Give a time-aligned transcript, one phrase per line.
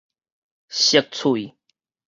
[0.67, 1.55] 熟喙